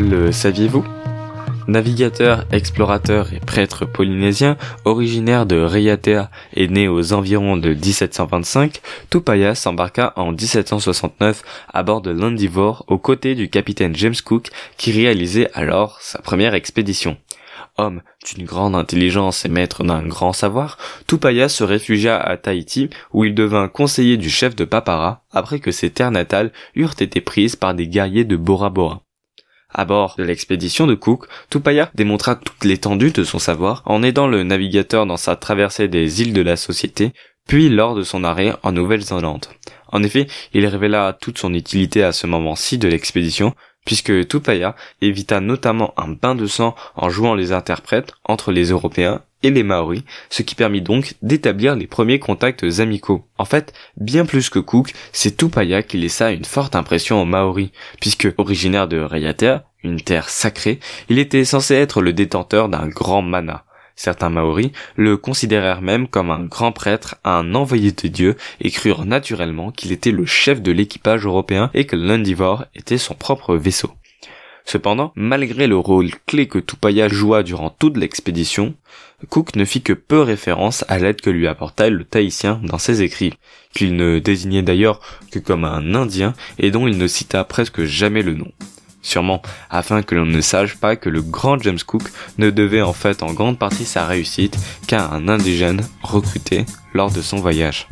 Le 0.00 0.32
saviez-vous? 0.32 0.84
Navigateur, 1.68 2.46
explorateur 2.52 3.34
et 3.34 3.38
prêtre 3.38 3.84
polynésien, 3.84 4.56
originaire 4.86 5.44
de 5.44 5.60
Raiatea 5.60 6.30
et 6.54 6.68
né 6.68 6.88
aux 6.88 7.12
environs 7.12 7.58
de 7.58 7.74
1725, 7.74 8.80
Tupaya 9.10 9.54
s'embarqua 9.54 10.14
en 10.16 10.32
1769 10.32 11.42
à 11.68 11.82
bord 11.82 12.00
de 12.00 12.10
l'Endivore 12.10 12.86
aux 12.88 12.96
côtés 12.96 13.34
du 13.34 13.50
capitaine 13.50 13.94
James 13.94 14.14
Cook 14.24 14.48
qui 14.78 14.90
réalisait 14.90 15.50
alors 15.52 15.98
sa 16.00 16.20
première 16.20 16.54
expédition. 16.54 17.18
Homme 17.76 18.00
d'une 18.26 18.46
grande 18.46 18.74
intelligence 18.74 19.44
et 19.44 19.50
maître 19.50 19.84
d'un 19.84 20.02
grand 20.02 20.32
savoir, 20.32 20.78
Tupaya 21.08 21.50
se 21.50 21.62
réfugia 21.62 22.18
à 22.18 22.38
Tahiti 22.38 22.88
où 23.12 23.26
il 23.26 23.34
devint 23.34 23.68
conseiller 23.68 24.16
du 24.16 24.30
chef 24.30 24.56
de 24.56 24.64
Papara 24.64 25.24
après 25.30 25.60
que 25.60 25.72
ses 25.72 25.90
terres 25.90 26.10
natales 26.10 26.52
eurent 26.74 26.96
été 27.00 27.20
prises 27.20 27.54
par 27.54 27.74
des 27.74 27.86
guerriers 27.86 28.24
de 28.24 28.36
Bora 28.36 28.70
Bora. 28.70 29.02
À 29.72 29.84
bord 29.84 30.14
de 30.18 30.24
l'expédition 30.24 30.86
de 30.86 30.94
Cook, 30.94 31.26
Tupaya 31.48 31.90
démontra 31.94 32.36
toute 32.36 32.64
l'étendue 32.64 33.12
de 33.12 33.24
son 33.24 33.38
savoir 33.38 33.82
en 33.86 34.02
aidant 34.02 34.26
le 34.26 34.42
navigateur 34.42 35.06
dans 35.06 35.16
sa 35.16 35.36
traversée 35.36 35.88
des 35.88 36.22
îles 36.22 36.32
de 36.32 36.42
la 36.42 36.56
Société, 36.56 37.12
puis 37.46 37.68
lors 37.68 37.94
de 37.94 38.02
son 38.02 38.24
arrêt 38.24 38.54
en 38.62 38.72
Nouvelle-Zélande. 38.72 39.46
En 39.88 40.02
effet, 40.02 40.26
il 40.52 40.66
révéla 40.66 41.16
toute 41.20 41.38
son 41.38 41.54
utilité 41.54 42.02
à 42.02 42.12
ce 42.12 42.26
moment-ci 42.26 42.78
de 42.78 42.88
l'expédition, 42.88 43.54
puisque 43.84 44.28
Tupaya 44.28 44.76
évita 45.00 45.40
notamment 45.40 45.94
un 45.96 46.08
bain 46.08 46.34
de 46.34 46.46
sang 46.46 46.74
en 46.96 47.08
jouant 47.08 47.34
les 47.34 47.52
interprètes 47.52 48.12
entre 48.24 48.52
les 48.52 48.70
Européens 48.70 49.22
et 49.42 49.50
les 49.50 49.62
Maoris, 49.62 50.02
ce 50.28 50.42
qui 50.42 50.54
permit 50.54 50.82
donc 50.82 51.14
d'établir 51.22 51.74
les 51.74 51.86
premiers 51.86 52.18
contacts 52.18 52.64
amicaux. 52.78 53.26
En 53.38 53.44
fait, 53.44 53.72
bien 53.96 54.26
plus 54.26 54.50
que 54.50 54.58
Cook, 54.58 54.92
c'est 55.12 55.36
Tupaya 55.36 55.82
qui 55.82 55.96
laissa 55.96 56.30
une 56.30 56.44
forte 56.44 56.76
impression 56.76 57.22
aux 57.22 57.26
Maoris, 57.26 57.70
puisque 58.00 58.28
originaire 58.36 58.86
de 58.86 58.98
Raiatea, 58.98 59.64
une 59.82 60.00
terre 60.00 60.28
sacrée, 60.28 60.80
il 61.08 61.18
était 61.18 61.44
censé 61.44 61.74
être 61.74 62.00
le 62.00 62.12
détenteur 62.12 62.68
d'un 62.68 62.88
grand 62.88 63.22
mana. 63.22 63.64
Certains 63.96 64.30
Maoris 64.30 64.70
le 64.96 65.18
considérèrent 65.18 65.82
même 65.82 66.08
comme 66.08 66.30
un 66.30 66.44
grand 66.44 66.72
prêtre, 66.72 67.16
un 67.22 67.54
envoyé 67.54 67.92
de 67.92 68.08
Dieu, 68.08 68.36
et 68.60 68.70
crurent 68.70 69.04
naturellement 69.04 69.72
qu'il 69.72 69.92
était 69.92 70.10
le 70.10 70.24
chef 70.24 70.62
de 70.62 70.72
l'équipage 70.72 71.26
européen 71.26 71.70
et 71.74 71.84
que 71.84 71.96
l'Undivore 71.96 72.64
était 72.74 72.96
son 72.96 73.14
propre 73.14 73.56
vaisseau. 73.56 73.90
Cependant, 74.64 75.12
malgré 75.16 75.66
le 75.66 75.76
rôle 75.76 76.10
clé 76.26 76.46
que 76.46 76.58
Tupaya 76.58 77.08
joua 77.08 77.42
durant 77.42 77.70
toute 77.70 77.96
l'expédition, 77.96 78.74
Cook 79.28 79.56
ne 79.56 79.64
fit 79.64 79.82
que 79.82 79.92
peu 79.92 80.20
référence 80.20 80.84
à 80.88 80.98
l'aide 80.98 81.20
que 81.20 81.28
lui 81.28 81.46
apporta 81.46 81.90
le 81.90 82.04
Tahitien 82.04 82.60
dans 82.62 82.78
ses 82.78 83.02
écrits, 83.02 83.34
qu'il 83.74 83.96
ne 83.96 84.18
désignait 84.18 84.62
d'ailleurs 84.62 85.00
que 85.30 85.38
comme 85.38 85.64
un 85.64 85.94
Indien 85.94 86.34
et 86.58 86.70
dont 86.70 86.86
il 86.86 86.98
ne 86.98 87.06
cita 87.06 87.44
presque 87.44 87.84
jamais 87.84 88.22
le 88.22 88.34
nom. 88.34 88.50
Sûrement 89.02 89.42
afin 89.70 90.02
que 90.02 90.14
l'on 90.14 90.26
ne 90.26 90.40
sache 90.40 90.76
pas 90.76 90.96
que 90.96 91.08
le 91.08 91.22
grand 91.22 91.58
James 91.62 91.78
Cook 91.84 92.02
ne 92.38 92.50
devait 92.50 92.82
en 92.82 92.92
fait 92.92 93.22
en 93.22 93.32
grande 93.32 93.58
partie 93.58 93.84
sa 93.84 94.06
réussite 94.06 94.56
qu'à 94.86 95.08
un 95.08 95.28
indigène 95.28 95.86
recruté 96.02 96.66
lors 96.92 97.10
de 97.10 97.22
son 97.22 97.38
voyage. 97.38 97.88